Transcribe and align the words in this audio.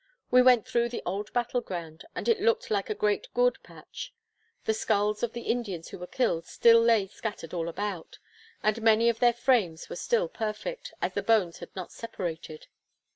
We 0.31 0.41
went 0.41 0.67
through 0.67 0.89
the 0.89 1.03
old 1.05 1.31
battle 1.31 1.61
ground, 1.61 2.05
and 2.15 2.27
it 2.27 2.41
looked 2.41 2.71
like 2.71 2.89
a 2.89 2.95
great 2.95 3.31
gourd 3.35 3.61
patch; 3.61 4.11
the 4.65 4.73
sculls 4.73 5.21
of 5.21 5.33
the 5.33 5.41
Indians 5.43 5.89
who 5.89 5.99
were 5.99 6.07
killed 6.07 6.47
still 6.47 6.81
lay 6.81 7.05
scattered 7.05 7.53
all 7.53 7.69
about, 7.69 8.17
and 8.63 8.81
many 8.81 9.09
of 9.09 9.19
their 9.19 9.31
frames 9.33 9.89
were 9.89 9.95
still 9.95 10.27
perfect, 10.27 10.91
as 11.03 11.13
the 11.13 11.21
bones 11.21 11.59
had 11.59 11.69
not 11.75 11.91
separated. 11.91 12.65